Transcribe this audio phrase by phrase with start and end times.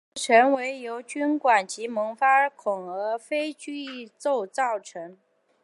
[0.15, 5.15] 子实层体由菌管及萌发孔而非菌褶构成。